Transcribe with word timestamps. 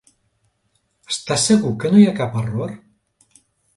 Estàs 1.13 1.45
segur 1.51 1.73
que 1.83 1.91
no 1.93 1.99
hi 1.99 2.07
ha 2.13 2.17
cap 2.21 2.39
error? 2.45 2.77